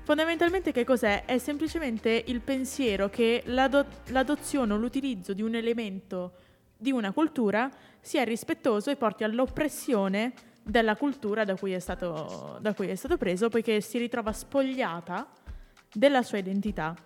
Fondamentalmente 0.02 0.72
che 0.72 0.84
cos'è? 0.84 1.24
È 1.24 1.38
semplicemente 1.38 2.24
il 2.26 2.40
pensiero 2.40 3.08
che 3.08 3.42
l'ado- 3.46 3.86
l'adozione 4.08 4.72
o 4.72 4.76
l'utilizzo 4.76 5.32
di 5.32 5.42
un 5.42 5.54
elemento 5.54 6.32
di 6.76 6.90
una 6.90 7.12
cultura 7.12 7.70
sia 8.00 8.24
rispettoso 8.24 8.90
e 8.90 8.96
porti 8.96 9.22
all'oppressione 9.24 10.32
della 10.62 10.96
cultura 10.96 11.44
da 11.44 11.56
cui 11.56 11.72
è 11.72 11.78
stato, 11.78 12.58
da 12.60 12.74
cui 12.74 12.88
è 12.88 12.94
stato 12.94 13.16
preso, 13.18 13.48
poiché 13.48 13.80
si 13.80 13.98
ritrova 13.98 14.32
spogliata 14.32 15.28
della 15.92 16.22
sua 16.22 16.38
identità. 16.38 16.96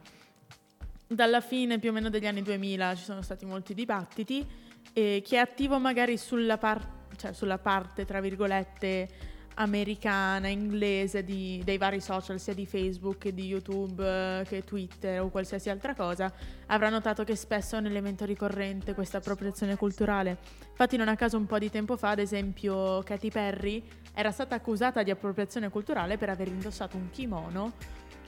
Dalla 1.06 1.40
fine 1.40 1.78
più 1.78 1.90
o 1.90 1.92
meno 1.92 2.08
degli 2.08 2.26
anni 2.26 2.42
2000 2.42 2.94
ci 2.94 3.04
sono 3.04 3.22
stati 3.22 3.44
molti 3.44 3.74
dibattiti 3.74 4.46
e 4.92 5.22
chi 5.24 5.34
è 5.34 5.38
attivo 5.38 5.78
magari 5.78 6.16
sulla, 6.16 6.56
par- 6.56 6.88
cioè 7.16 7.32
sulla 7.32 7.58
parte, 7.58 8.04
tra 8.04 8.20
virgolette, 8.20 9.08
americana, 9.54 10.48
inglese 10.48 11.22
di- 11.22 11.62
dei 11.64 11.78
vari 11.78 12.00
social, 12.00 12.40
sia 12.40 12.54
di 12.54 12.66
Facebook 12.66 13.18
che 13.18 13.34
di 13.34 13.46
YouTube 13.46 14.04
eh, 14.04 14.44
che 14.46 14.64
Twitter 14.64 15.20
o 15.20 15.28
qualsiasi 15.28 15.70
altra 15.70 15.94
cosa, 15.94 16.32
avrà 16.66 16.88
notato 16.88 17.24
che 17.24 17.36
spesso 17.36 17.76
è 17.76 17.78
un 17.78 17.86
elemento 17.86 18.24
ricorrente 18.24 18.94
questa 18.94 19.18
appropriazione 19.18 19.76
culturale. 19.76 20.38
Infatti 20.70 20.96
non 20.96 21.08
a 21.08 21.16
caso 21.16 21.36
un 21.36 21.46
po' 21.46 21.58
di 21.58 21.70
tempo 21.70 21.96
fa, 21.96 22.10
ad 22.10 22.18
esempio, 22.18 23.02
Katy 23.02 23.30
Perry 23.30 23.82
era 24.12 24.30
stata 24.30 24.54
accusata 24.54 25.02
di 25.02 25.10
appropriazione 25.10 25.68
culturale 25.68 26.16
per 26.16 26.30
aver 26.30 26.48
indossato 26.48 26.96
un 26.96 27.10
kimono 27.10 27.72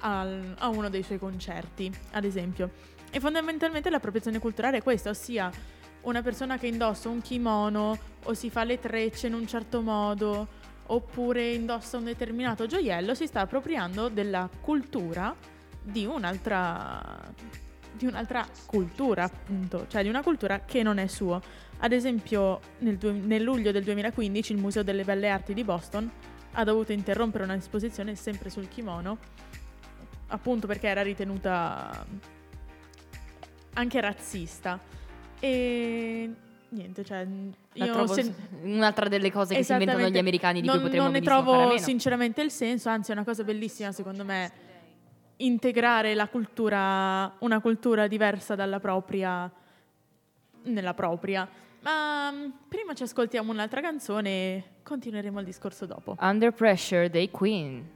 al- 0.01 0.55
a 0.59 0.69
uno 0.69 0.89
dei 0.89 1.03
suoi 1.03 1.19
concerti, 1.19 1.93
ad 2.13 2.25
esempio. 2.25 2.71
E 3.11 3.21
fondamentalmente 3.21 3.91
l'appropriazione 3.91 4.39
culturale 4.39 4.79
è 4.79 4.83
questa, 4.83 5.11
ossia 5.11 5.51
una 6.03 6.23
persona 6.23 6.59
che 6.59 6.67
indossa 6.67 7.09
un 7.09 7.21
kimono 7.21 7.99
o 8.25 8.35
si 8.35 8.51
fa 8.51 8.65
le 8.65 8.79
trecce 8.79 9.27
in 9.27 9.35
un 9.35 9.47
certo 9.47 9.81
modo 9.81 10.47
oppure 10.89 11.53
indossa 11.53 11.97
un 11.97 12.05
determinato 12.05 12.67
gioiello 12.67 13.15
si 13.15 13.27
sta 13.27 13.41
appropriando 13.41 14.09
della 14.09 14.49
cultura 14.61 15.35
di 15.83 16.05
un'altra 16.05 17.33
di 17.97 18.07
un'altra 18.07 18.47
cultura, 18.67 19.25
appunto, 19.25 19.87
cioè 19.89 20.03
di 20.03 20.09
una 20.09 20.23
cultura 20.23 20.61
che 20.61 20.83
non 20.83 20.99
è 20.99 21.07
sua. 21.07 21.41
Ad 21.79 21.93
esempio, 21.93 22.61
nel, 22.81 22.97
due- 22.99 23.13
nel 23.13 23.43
luglio 23.43 23.73
del 23.73 23.85
2015 23.85 24.53
il 24.53 24.59
Museo 24.59 24.83
delle 24.83 25.03
Belle 25.03 25.31
Arti 25.31 25.55
di 25.55 25.65
Boston 25.65 26.11
ha 26.53 26.65
dovuto 26.65 26.93
interrompere 26.93 27.45
un'esposizione 27.45 28.15
sempre 28.15 28.51
sul 28.51 28.69
kimono, 28.69 29.19
appunto 30.29 30.67
perché 30.67 30.89
era 30.89 31.03
ritenuta 31.03 32.07
anche 33.75 34.01
razzista. 34.01 34.79
E 35.39 36.35
niente, 36.69 37.05
cioè 37.05 37.27
La 37.79 37.87
trovo 37.87 38.13
sen- 38.13 38.35
un'altra 38.63 39.09
delle 39.09 39.31
cose 39.31 39.55
che 39.55 39.63
si 39.63 39.73
inventano 39.73 40.09
gli 40.09 40.19
americani 40.19 40.61
di 40.61 40.67
non, 40.67 40.77
cui 40.77 40.85
potremmo 40.85 41.05
non 41.05 41.13
ne 41.13 41.21
trovo 41.21 41.79
sinceramente 41.79 42.43
il 42.43 42.51
senso, 42.51 42.89
anzi 42.89 43.11
è 43.11 43.15
una 43.15 43.25
cosa 43.25 43.45
bellissima 43.45 43.93
secondo 43.93 44.25
me 44.25 44.65
integrare 45.39 46.15
la 46.15 46.29
cultura, 46.29 47.35
una 47.41 47.61
cultura 47.61 48.07
diversa 48.07 48.55
dalla 48.55 48.81
propria 48.81 49.51
nella 50.63 50.95
propria. 50.95 51.49
Ma 51.81 52.31
mm, 52.33 52.51
prima 52.69 52.95
ci 52.95 53.03
ascoltiamo 53.03 53.53
un'altra 53.53 53.81
canzone 53.81 54.31
e 54.31 54.65
continueremo 54.83 55.39
il 55.39 55.45
discorso 55.45 55.87
dopo. 55.87 56.17
Under 56.21 56.53
Pressure 56.53 57.11
dei 57.11 57.31
Queen. 57.31 57.95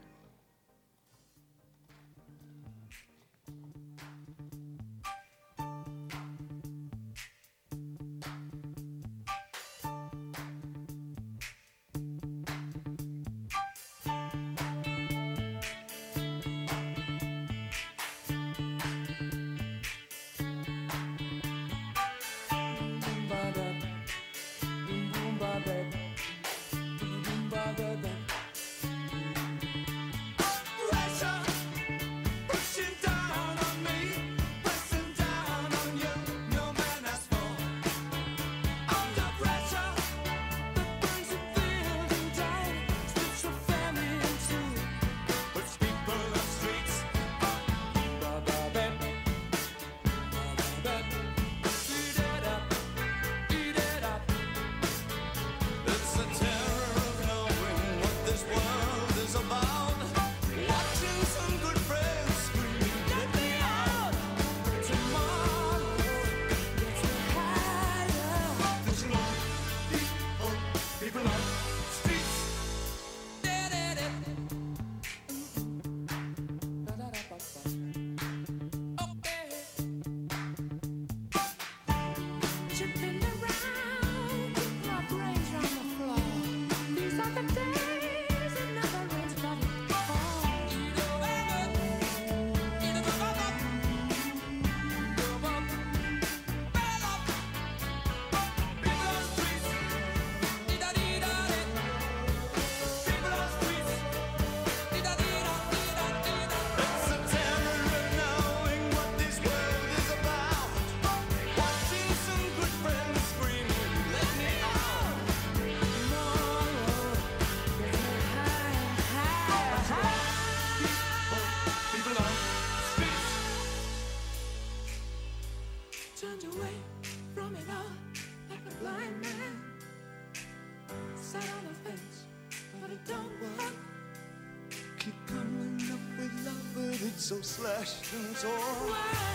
So 137.83 137.97
slashed 137.97 138.13
and 138.13 139.30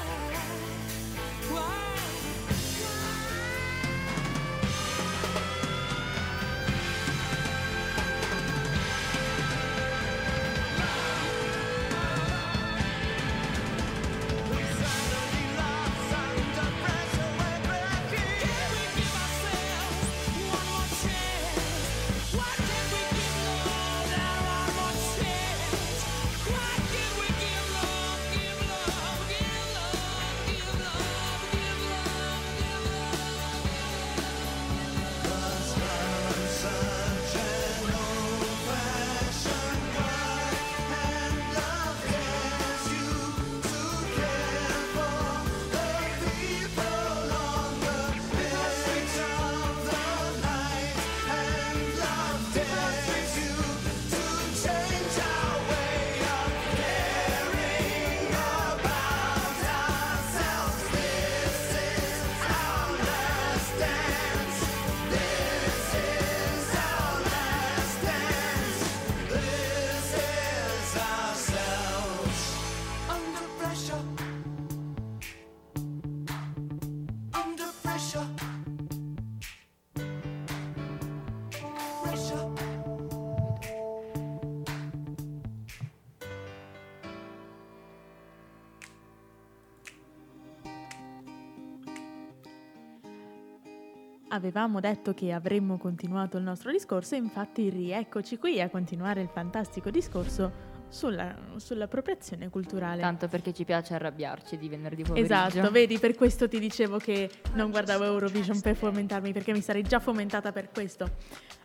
Avevamo 94.36 94.80
detto 94.80 95.14
che 95.14 95.32
avremmo 95.32 95.78
continuato 95.78 96.36
il 96.36 96.42
nostro 96.42 96.70
discorso 96.70 97.14
infatti 97.14 97.70
rieccoci 97.70 98.36
qui 98.36 98.60
a 98.60 98.68
continuare 98.68 99.22
il 99.22 99.30
fantastico 99.32 99.88
discorso 99.88 100.74
sulla- 100.90 101.34
sull'appropriazione 101.56 102.50
culturale. 102.50 103.00
Tanto 103.00 103.28
perché 103.28 103.54
ci 103.54 103.64
piace 103.64 103.94
arrabbiarci 103.94 104.58
di 104.58 104.68
venerdì 104.68 105.04
pomeriggio. 105.04 105.32
Esatto, 105.34 105.70
vedi, 105.70 105.98
per 105.98 106.14
questo 106.14 106.48
ti 106.48 106.58
dicevo 106.58 106.98
che 106.98 107.30
non 107.54 107.70
guardavo 107.70 108.04
Eurovision 108.04 108.60
per 108.60 108.76
fomentarmi, 108.76 109.32
perché 109.32 109.52
mi 109.52 109.62
sarei 109.62 109.82
già 109.82 110.00
fomentata 110.00 110.52
per 110.52 110.70
questo. 110.70 111.12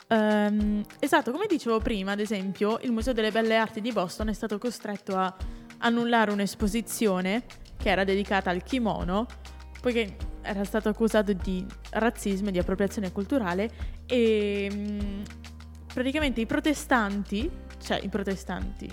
Ehm, 0.07 0.81
esatto, 0.99 1.31
come 1.31 1.47
dicevo 1.47 1.79
prima, 1.79 2.13
ad 2.13 2.21
esempio, 2.21 2.79
il 2.83 2.93
Museo 2.93 3.11
delle 3.11 3.31
Belle 3.31 3.57
Arti 3.57 3.81
di 3.81 3.91
Boston 3.91 4.29
è 4.29 4.33
stato 4.33 4.57
costretto 4.57 5.17
a 5.17 5.35
annullare 5.79 6.31
un'esposizione 6.31 7.43
che 7.75 7.89
era 7.89 8.05
dedicata 8.05 8.49
al 8.49 8.63
kimono, 8.63 9.25
poiché 9.81 10.15
era 10.41 10.63
stato 10.63 10.89
accusato 10.89 11.33
di 11.33 11.65
razzismo 11.91 12.49
e 12.49 12.51
di 12.51 12.59
appropriazione 12.59 13.11
culturale 13.11 13.69
e 14.05 14.69
mm, 14.73 15.21
praticamente 15.93 16.41
i 16.41 16.45
protestanti, 16.45 17.49
cioè 17.81 17.99
i 18.01 18.07
protestanti, 18.07 18.89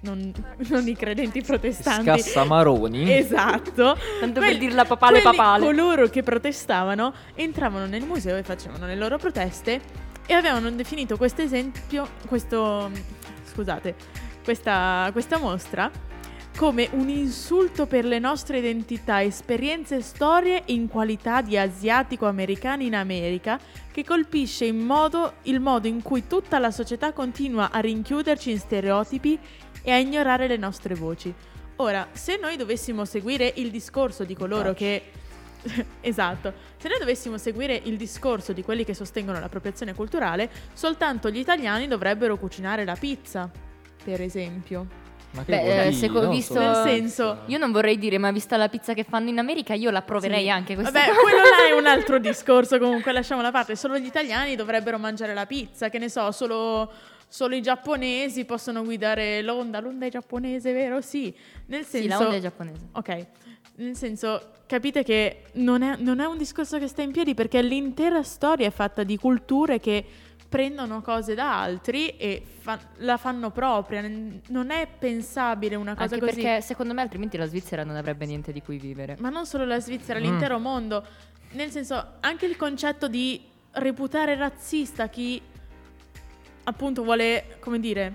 non, 0.00 0.32
non 0.68 0.86
i 0.86 0.94
credenti 0.94 1.42
protestanti, 1.42 2.04
Scassamaroni. 2.04 3.12
Esatto. 3.12 3.96
Tanto 4.20 4.40
per 4.40 4.58
dirla 4.58 4.84
papale 4.84 5.20
quelli- 5.20 5.36
papale. 5.36 5.64
Coloro 5.64 6.08
che 6.08 6.22
protestavano 6.22 7.12
entravano 7.34 7.86
nel 7.86 8.04
museo 8.04 8.36
e 8.36 8.42
facevano 8.42 8.86
le 8.86 8.96
loro 8.96 9.18
proteste 9.18 9.80
e 10.26 10.34
avevano 10.34 10.70
definito 10.70 11.16
questo 11.16 11.42
esempio, 11.42 12.08
questo, 12.26 12.90
scusate, 13.44 13.94
questa, 14.44 15.08
questa 15.12 15.38
mostra 15.38 15.90
come 16.56 16.88
un 16.92 17.10
insulto 17.10 17.84
per 17.84 18.06
le 18.06 18.18
nostre 18.18 18.58
identità, 18.58 19.22
esperienze 19.22 19.96
e 19.96 20.00
storie 20.00 20.62
in 20.66 20.88
qualità 20.88 21.42
di 21.42 21.58
asiatico-americani 21.58 22.86
in 22.86 22.94
America 22.94 23.60
che 23.92 24.02
colpisce 24.04 24.64
in 24.64 24.78
modo, 24.78 25.34
il 25.42 25.60
modo 25.60 25.86
in 25.86 26.00
cui 26.00 26.26
tutta 26.26 26.58
la 26.58 26.70
società 26.70 27.12
continua 27.12 27.70
a 27.70 27.78
rinchiuderci 27.80 28.50
in 28.50 28.58
stereotipi 28.58 29.38
e 29.82 29.92
a 29.92 29.98
ignorare 29.98 30.46
le 30.46 30.56
nostre 30.56 30.94
voci. 30.94 31.32
Ora, 31.76 32.08
se 32.12 32.38
noi 32.40 32.56
dovessimo 32.56 33.04
seguire 33.04 33.52
il 33.56 33.70
discorso 33.70 34.24
di 34.24 34.34
coloro 34.34 34.72
che... 34.72 35.10
esatto, 36.00 36.54
se 36.78 36.88
noi 36.88 36.98
dovessimo 36.98 37.36
seguire 37.36 37.78
il 37.84 37.98
discorso 37.98 38.54
di 38.54 38.62
quelli 38.62 38.84
che 38.84 38.94
sostengono 38.94 39.38
l'appropriazione 39.38 39.94
culturale, 39.94 40.50
soltanto 40.72 41.28
gli 41.28 41.38
italiani 41.38 41.86
dovrebbero 41.86 42.38
cucinare 42.38 42.86
la 42.86 42.96
pizza, 42.96 43.50
per 44.02 44.22
esempio. 44.22 45.05
Ma 45.36 45.44
che 45.44 45.52
Beh, 45.52 45.86
eh, 45.88 45.92
se 45.92 46.08
Non 46.08 46.28
visto, 46.30 46.54
so. 46.54 46.60
Nel 46.60 46.74
senso- 46.84 47.38
io 47.46 47.58
non 47.58 47.70
vorrei 47.70 47.98
dire, 47.98 48.18
ma 48.18 48.30
vista 48.32 48.56
la 48.56 48.68
pizza 48.68 48.94
che 48.94 49.04
fanno 49.04 49.28
in 49.28 49.38
America, 49.38 49.74
io 49.74 49.90
la 49.90 50.02
proverei 50.02 50.44
Sì. 50.44 50.48
anche 50.50 50.74
questa 50.74 50.92
Vabbè, 50.92 51.08
cosa. 51.08 51.20
quello 51.20 51.36
là 51.38 51.66
è 51.68 51.72
un 51.78 51.86
altro 51.86 52.18
discorso, 52.20 52.78
comunque 52.78 53.12
lasciamo 53.12 53.42
da 53.42 53.50
parte. 53.50 53.76
Solo 53.76 53.98
gli 53.98 54.06
italiani 54.06 54.56
dovrebbero 54.56 54.98
mangiare 54.98 55.34
la 55.34 55.46
pizza, 55.46 55.88
che 55.90 55.98
ne 55.98 56.08
so, 56.08 56.32
solo, 56.32 56.90
solo 57.28 57.54
i 57.54 57.60
giapponesi 57.62 58.44
possono 58.44 58.82
guidare 58.82 59.42
l'onda. 59.42 59.80
L'onda 59.80 60.06
è 60.06 60.10
giapponese, 60.10 60.72
vero? 60.72 61.00
Sì. 61.00 61.34
Nel 61.66 61.84
senso... 61.84 62.02
Sì, 62.02 62.08
la 62.08 62.18
onda 62.18 62.36
è 62.36 62.40
giapponese. 62.40 62.80
Ok. 62.92 63.26
Nel 63.78 63.94
senso, 63.94 64.40
capite 64.66 65.02
che 65.04 65.42
non 65.54 65.82
è, 65.82 65.96
non 65.98 66.20
è 66.20 66.24
un 66.24 66.38
discorso 66.38 66.78
che 66.78 66.86
sta 66.88 67.02
in 67.02 67.12
piedi 67.12 67.34
perché 67.34 67.60
l'intera 67.60 68.22
storia 68.22 68.66
è 68.66 68.70
fatta 68.70 69.02
di 69.02 69.18
culture 69.18 69.78
che 69.80 70.02
prendono 70.48 71.02
cose 71.02 71.34
da 71.34 71.60
altri 71.60 72.16
e 72.16 72.42
fa- 72.60 72.78
la 72.98 73.16
fanno 73.16 73.50
propria. 73.50 74.00
Non 74.02 74.70
è 74.70 74.86
pensabile 74.98 75.74
una 75.74 75.94
cosa 75.94 76.14
Anche 76.14 76.26
così. 76.26 76.40
perché 76.40 76.60
secondo 76.62 76.94
me 76.94 77.02
altrimenti 77.02 77.36
la 77.36 77.46
Svizzera 77.46 77.84
non 77.84 77.96
avrebbe 77.96 78.26
niente 78.26 78.52
di 78.52 78.62
cui 78.62 78.78
vivere. 78.78 79.16
Ma 79.18 79.28
non 79.28 79.46
solo 79.46 79.64
la 79.64 79.80
Svizzera, 79.80 80.18
Mm. 80.18 80.22
l'intero 80.22 80.58
mondo. 80.58 81.04
Nel 81.52 81.70
senso, 81.70 82.14
anche 82.20 82.46
il 82.46 82.56
concetto 82.56 83.08
di 83.08 83.40
reputare 83.72 84.34
razzista 84.36 85.08
chi 85.08 85.40
appunto 86.64 87.02
vuole, 87.04 87.56
come 87.60 87.78
dire, 87.78 88.14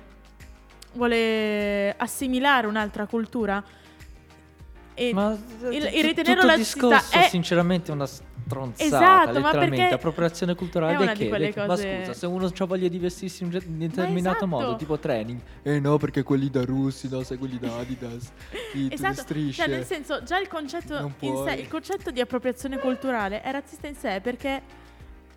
vuole 0.94 1.96
assimilare 1.98 2.68
un'altra 2.68 3.06
cultura. 3.06 3.64
E 4.94 5.14
Ma 5.14 5.38
il, 5.70 5.90
il 5.94 6.04
ritenerlo 6.04 6.46
razzista 6.46 6.88
discorso 6.88 7.18
è 7.18 7.28
sinceramente 7.30 7.92
è 7.92 7.94
una 7.96 8.08
stronzata 8.46 8.84
Esatto, 8.84 9.40
ma 9.40 9.46
letteralmente 9.48 9.94
appropriazione 9.94 10.56
culturale 10.56 11.14
di 11.14 11.20
che? 11.20 11.30
quelle 11.30 11.52
De- 11.52 11.60
ma 11.60 11.66
cose- 11.68 11.98
scusa 12.00 12.14
se 12.14 12.26
uno 12.26 12.52
ha 12.56 12.66
voglia 12.66 12.88
di 12.88 12.98
vestirsi 13.00 13.44
in 13.44 13.50
un 13.54 13.78
determinato 13.78 14.38
esatto. 14.38 14.48
modo 14.48 14.76
tipo 14.76 14.98
training 15.00 15.40
eh 15.64 15.80
no 15.80 15.98
perché 15.98 16.24
quelli 16.24 16.50
da 16.50 16.64
russi 16.66 17.10
no 17.10 17.24
sai 17.24 17.38
quelli 17.38 17.58
da 17.60 17.78
Adidas 17.78 18.32
i, 18.74 18.84
tutte 18.84 18.94
Esatto, 18.96 19.22
strisce 19.22 19.64
cioè 19.64 19.74
nel 19.74 19.86
senso 19.86 20.24
già 20.24 20.38
il 20.40 20.48
concetto 20.48 21.12
in 21.20 21.44
sé, 21.46 21.54
il 21.54 21.68
concetto 21.68 22.12
di 22.12 22.20
appropriazione 22.20 22.78
culturale 22.80 23.42
è 23.42 23.52
razzista 23.52 23.88
in 23.88 23.96
sé 23.96 24.20
perché 24.22 24.62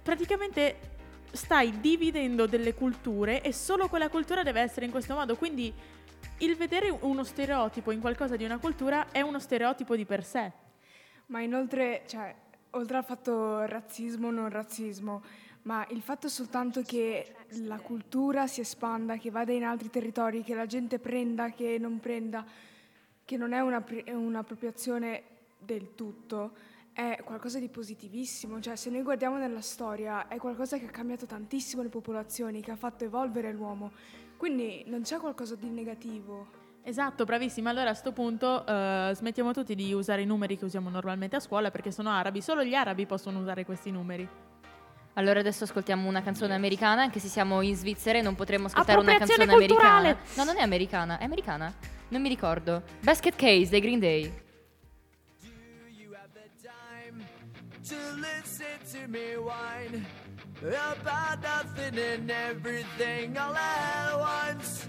praticamente 0.03 0.93
stai 1.33 1.81
dividendo 1.81 2.47
delle 2.47 2.75
culture 2.75 3.43
e 3.43 3.53
solo 3.53 3.88
quella 3.88 4.09
cultura 4.09 4.43
deve 4.43 4.61
essere 4.61 4.87
in 4.87 4.93
questo 4.93 5.14
modo, 5.14 5.35
quindi 5.37 5.73
il 6.38 6.57
vedere 6.57 6.97
uno 7.01 7.25
stereotipo 7.25 7.90
in 7.90 8.01
qualcosa 8.01 8.37
di 8.37 8.45
una 8.45 8.59
cultura 8.59 9.07
è 9.11 9.21
uno 9.21 9.38
stereotipo 9.40 9.97
di 9.97 10.05
per 10.05 10.25
sé. 10.25 10.51
Ma 11.27 11.40
inoltre, 11.40 12.03
cioè, 12.07 12.35
oltre 12.74 12.98
al 12.98 13.04
fatto 13.04 13.64
razzismo 13.66 14.28
o 14.28 14.30
non 14.30 14.48
razzismo, 14.48 15.22
ma 15.62 15.87
il 15.90 16.02
fatto 16.02 16.28
soltanto 16.28 16.82
che 16.82 17.34
la 17.62 17.78
cultura 17.78 18.46
si 18.46 18.60
espanda, 18.60 19.16
che 19.16 19.30
vada 19.30 19.52
in 19.52 19.64
altri 19.64 19.90
territori, 19.90 20.42
che 20.42 20.54
la 20.54 20.66
gente 20.66 20.98
prenda, 20.98 21.50
che 21.50 21.78
non 21.78 22.00
prenda, 22.00 22.44
che 23.24 23.37
non 23.37 23.52
è 23.52 23.60
una 23.60 23.80
pri- 23.80 24.04
un'appropriazione 24.06 25.22
del 25.58 25.94
tutto, 25.94 26.52
è 26.92 27.20
qualcosa 27.24 27.58
di 27.58 27.68
positivissimo. 27.68 28.60
Cioè, 28.60 28.76
se 28.76 28.90
noi 28.90 29.02
guardiamo 29.02 29.38
nella 29.38 29.62
storia, 29.62 30.28
è 30.28 30.37
qualcosa 30.37 30.78
che 30.78 30.87
ha 30.87 30.90
cambiato 30.90 31.26
tantissimo 31.26 31.82
le 31.82 31.88
popolazioni, 31.88 32.60
che 32.60 32.70
ha 32.70 32.76
fatto 32.76 33.04
evolvere 33.04 33.52
l'uomo. 33.52 33.92
Quindi 34.37 34.84
non 34.87 35.02
c'è 35.02 35.16
qualcosa 35.16 35.54
di 35.54 35.70
negativo. 35.70 36.63
Esatto, 36.87 37.25
bravissima. 37.25 37.70
Allora 37.70 37.90
a 37.90 37.94
sto 37.94 38.12
punto 38.12 38.64
eh, 38.66 39.12
smettiamo 39.14 39.53
tutti 39.53 39.75
di 39.75 39.94
usare 39.94 40.20
i 40.20 40.27
numeri 40.27 40.59
che 40.59 40.66
usiamo 40.66 40.90
normalmente 40.90 41.37
a 41.37 41.40
scuola 41.40 41.70
perché 41.70 41.90
sono 41.90 42.11
arabi, 42.11 42.42
solo 42.42 42.62
gli 42.62 42.75
arabi 42.75 43.07
possono 43.07 43.40
usare 43.40 43.64
questi 43.64 43.90
numeri. 43.90 44.29
Allora 45.14 45.40
adesso 45.40 45.64
ascoltiamo 45.64 46.07
una 46.07 46.23
canzone 46.23 46.55
americana, 46.55 47.01
anche 47.01 47.20
se 47.20 47.29
siamo 47.29 47.62
in 47.62 47.75
Svizzera 47.75 48.18
e 48.18 48.23
non 48.23 48.35
potremmo 48.35 48.66
ascoltare 48.66 48.99
una 48.99 49.16
canzone 49.16 49.47
culturale. 49.47 50.09
americana. 50.11 50.18
No, 50.37 50.44
non 50.44 50.59
è 50.59 50.62
americana, 50.62 51.18
è 51.18 51.25
americana. 51.25 51.73
Non 52.09 52.20
mi 52.20 52.29
ricordo. 52.29 52.83
Basket 53.01 53.35
Case 53.35 53.70
dei 53.70 53.81
Green 53.81 53.99
Day. 53.99 54.42
to 57.87 57.97
listen 58.16 58.79
to 58.90 59.07
me 59.09 59.37
whine 59.37 60.07
about 60.62 61.42
nothing 61.42 61.99
and 61.99 62.31
everything 62.31 63.37
all 63.37 63.55
at 63.55 64.18
once. 64.18 64.88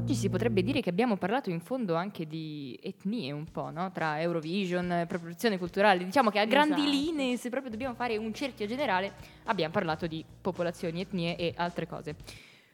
Oggi 0.00 0.14
si 0.14 0.30
potrebbe 0.30 0.62
dire 0.62 0.80
che 0.80 0.88
abbiamo 0.88 1.18
parlato 1.18 1.50
in 1.50 1.60
fondo 1.60 1.94
anche 1.94 2.26
di 2.26 2.78
etnie 2.82 3.32
un 3.32 3.44
po', 3.44 3.68
no? 3.68 3.92
Tra 3.92 4.18
Eurovision, 4.18 4.90
appropriazione 4.90 5.58
culturale. 5.58 6.02
Diciamo 6.06 6.30
che 6.30 6.38
a 6.38 6.46
grandi 6.46 6.80
Esatto. 6.80 6.90
linee, 6.90 7.36
se 7.36 7.50
proprio 7.50 7.70
dobbiamo 7.70 7.94
fare 7.94 8.16
un 8.16 8.32
cerchio 8.32 8.64
generale, 8.66 9.12
abbiamo 9.44 9.74
parlato 9.74 10.06
di 10.06 10.24
popolazioni, 10.40 11.02
etnie 11.02 11.36
e 11.36 11.52
altre 11.54 11.86
cose. 11.86 12.16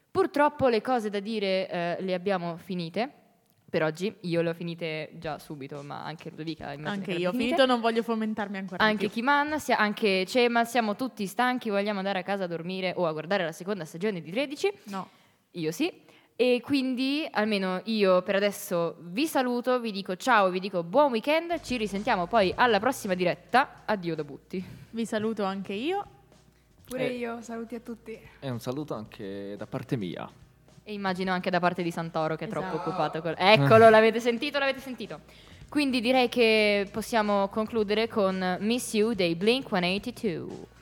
Purtroppo 0.08 0.68
le 0.68 0.80
cose 0.80 1.10
da 1.10 1.18
dire 1.18 1.68
eh, 1.68 1.96
le 1.98 2.14
abbiamo 2.14 2.58
finite 2.58 3.10
per 3.68 3.82
oggi. 3.82 4.14
Io 4.20 4.40
le 4.40 4.50
ho 4.50 4.54
finite 4.54 5.10
già 5.14 5.40
subito, 5.40 5.82
ma 5.82 6.04
anche 6.04 6.30
Ludovica. 6.30 6.68
Anche 6.68 7.12
che 7.12 7.18
io 7.18 7.30
ho 7.30 7.32
finito, 7.32 7.66
non 7.66 7.80
voglio 7.80 8.04
fomentarmi 8.04 8.56
ancora 8.56 8.84
anche. 8.84 9.10
Kiman, 9.10 9.58
sia- 9.58 9.78
anche 9.78 10.24
Cema, 10.26 10.64
siamo 10.64 10.94
tutti 10.94 11.26
stanchi, 11.26 11.70
vogliamo 11.70 11.98
andare 11.98 12.20
a 12.20 12.22
casa 12.22 12.44
a 12.44 12.46
dormire 12.46 12.92
o 12.94 13.04
a 13.04 13.10
guardare 13.10 13.42
la 13.42 13.52
seconda 13.52 13.84
stagione 13.84 14.22
di 14.22 14.30
13. 14.30 14.72
No. 14.84 15.08
Io 15.50 15.72
sì. 15.72 16.04
E 16.38 16.60
quindi, 16.62 17.26
almeno 17.30 17.80
io 17.84 18.20
per 18.20 18.34
adesso 18.34 18.96
vi 19.00 19.26
saluto, 19.26 19.80
vi 19.80 19.90
dico 19.90 20.16
ciao, 20.16 20.50
vi 20.50 20.60
dico 20.60 20.82
buon 20.82 21.10
weekend, 21.12 21.62
ci 21.62 21.78
risentiamo 21.78 22.26
poi 22.26 22.52
alla 22.54 22.78
prossima 22.78 23.14
diretta. 23.14 23.82
Addio 23.86 24.14
da 24.14 24.22
Butti. 24.22 24.62
Vi 24.90 25.06
saluto 25.06 25.44
anche 25.44 25.72
io. 25.72 26.04
Pure 26.84 27.08
Eh. 27.08 27.16
io, 27.16 27.40
saluti 27.40 27.74
a 27.74 27.80
tutti. 27.80 28.18
E 28.38 28.50
un 28.50 28.60
saluto 28.60 28.92
anche 28.92 29.54
da 29.56 29.66
parte 29.66 29.96
mia. 29.96 30.28
E 30.84 30.92
immagino 30.92 31.32
anche 31.32 31.48
da 31.48 31.58
parte 31.58 31.82
di 31.82 31.90
Santoro 31.90 32.36
che 32.36 32.44
è 32.44 32.48
troppo 32.48 32.66
Esatto. 32.74 32.90
occupato. 32.90 33.22
Con... 33.22 33.34
Eccolo, 33.38 33.88
l'avete 33.90 34.20
sentito, 34.20 34.58
l'avete 34.58 34.80
sentito. 34.80 35.20
Quindi 35.70 36.02
direi 36.02 36.28
che 36.28 36.86
possiamo 36.92 37.48
concludere 37.48 38.08
con 38.08 38.58
Miss 38.60 38.92
You 38.92 39.14
dei 39.14 39.34
Blink 39.34 39.68
182. 39.68 40.74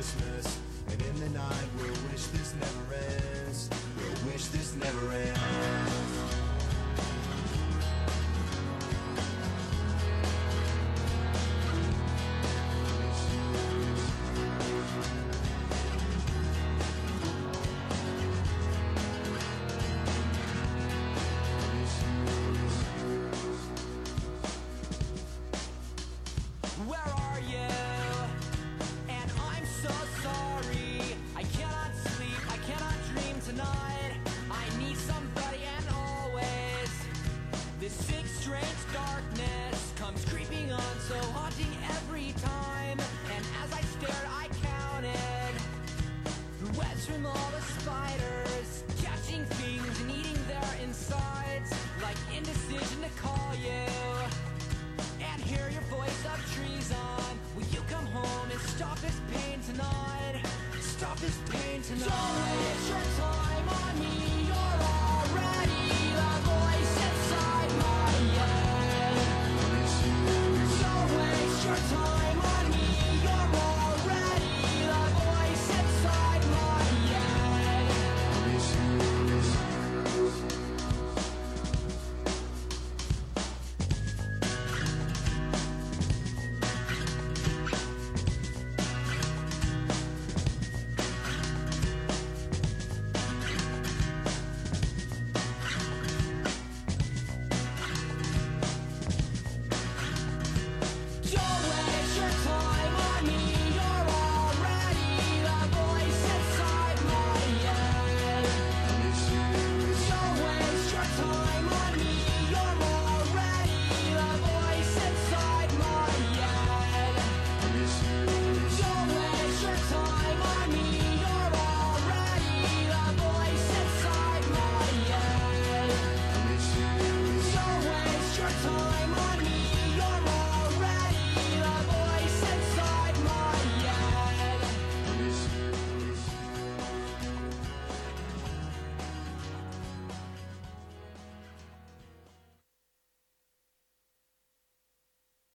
Christmas, 0.00 0.58
and 0.88 1.02
in 1.02 1.20
the 1.20 1.38
night 1.38 1.68
we'll 1.76 1.88
wish 2.10 2.24
this 2.28 2.54
never 2.58 2.94
ends. 2.94 3.68
We'll 3.98 4.32
wish 4.32 4.46
this 4.46 4.74
never 4.76 5.12
ends. 5.12 5.69